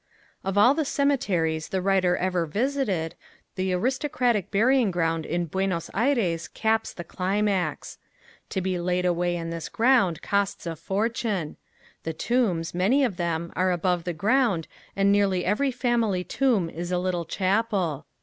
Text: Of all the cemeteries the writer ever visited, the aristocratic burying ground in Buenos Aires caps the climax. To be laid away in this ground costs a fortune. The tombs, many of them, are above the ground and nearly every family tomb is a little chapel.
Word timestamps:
Of 0.43 0.57
all 0.57 0.73
the 0.73 0.83
cemeteries 0.83 1.67
the 1.69 1.79
writer 1.79 2.17
ever 2.17 2.47
visited, 2.47 3.13
the 3.53 3.71
aristocratic 3.73 4.49
burying 4.49 4.89
ground 4.89 5.27
in 5.27 5.45
Buenos 5.45 5.91
Aires 5.93 6.47
caps 6.47 6.91
the 6.91 7.03
climax. 7.03 7.99
To 8.49 8.61
be 8.61 8.79
laid 8.79 9.05
away 9.05 9.35
in 9.35 9.51
this 9.51 9.69
ground 9.69 10.23
costs 10.23 10.65
a 10.65 10.75
fortune. 10.75 11.55
The 12.01 12.13
tombs, 12.13 12.73
many 12.73 13.03
of 13.03 13.17
them, 13.17 13.53
are 13.55 13.71
above 13.71 14.05
the 14.05 14.13
ground 14.13 14.67
and 14.95 15.11
nearly 15.11 15.45
every 15.45 15.69
family 15.69 16.23
tomb 16.23 16.67
is 16.67 16.91
a 16.91 16.97
little 16.97 17.25
chapel. 17.25 18.07